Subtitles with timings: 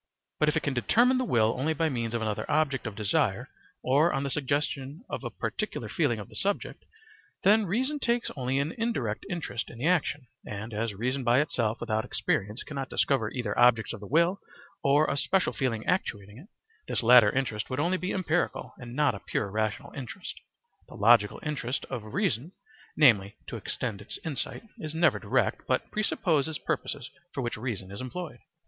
[0.39, 3.51] But if it can determine the will only by means of another object of desire
[3.83, 6.85] or on the suggestion of a particular feeling of the subject,
[7.43, 11.79] then reason takes only an indirect interest in the action, and, as reason by itself
[11.79, 14.39] without experience cannot discover either objects of the will
[14.83, 16.47] or a special feeling actuating it,
[16.87, 20.33] this latter interest would only be empirical and not a pure rational interest.
[20.89, 22.53] The logical interest of reason
[22.97, 28.01] (namely, to extend its insight) is never direct, but presupposes purposes for which reason is
[28.01, 28.39] employed.